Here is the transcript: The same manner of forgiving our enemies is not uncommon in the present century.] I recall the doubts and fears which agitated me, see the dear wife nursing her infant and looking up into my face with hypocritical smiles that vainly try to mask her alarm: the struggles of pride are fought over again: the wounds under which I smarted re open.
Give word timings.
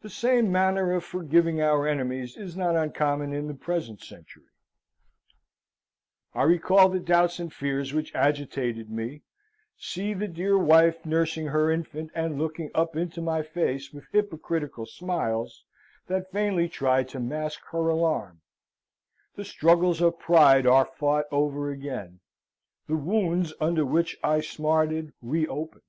The 0.00 0.10
same 0.10 0.52
manner 0.52 0.92
of 0.92 1.02
forgiving 1.02 1.60
our 1.60 1.88
enemies 1.88 2.36
is 2.36 2.56
not 2.56 2.76
uncommon 2.76 3.32
in 3.32 3.48
the 3.48 3.54
present 3.54 4.00
century.] 4.00 4.46
I 6.34 6.44
recall 6.44 6.88
the 6.88 7.00
doubts 7.00 7.40
and 7.40 7.52
fears 7.52 7.92
which 7.92 8.14
agitated 8.14 8.88
me, 8.90 9.22
see 9.76 10.14
the 10.14 10.28
dear 10.28 10.56
wife 10.56 11.04
nursing 11.04 11.48
her 11.48 11.68
infant 11.68 12.12
and 12.14 12.38
looking 12.38 12.70
up 12.76 12.94
into 12.94 13.20
my 13.20 13.42
face 13.42 13.92
with 13.92 14.06
hypocritical 14.12 14.86
smiles 14.86 15.64
that 16.06 16.30
vainly 16.30 16.68
try 16.68 17.02
to 17.02 17.18
mask 17.18 17.58
her 17.72 17.88
alarm: 17.88 18.42
the 19.34 19.44
struggles 19.44 20.00
of 20.00 20.20
pride 20.20 20.64
are 20.64 20.84
fought 20.84 21.24
over 21.32 21.72
again: 21.72 22.20
the 22.86 22.94
wounds 22.96 23.52
under 23.60 23.84
which 23.84 24.16
I 24.22 24.42
smarted 24.42 25.12
re 25.20 25.44
open. 25.44 25.80